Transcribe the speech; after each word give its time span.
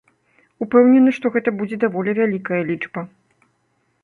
Упэўнены, 0.65 1.13
што 1.19 1.25
гэта 1.35 1.49
будзе 1.59 1.79
даволі 1.85 2.11
вялікая 2.21 2.61
лічба. 2.71 3.01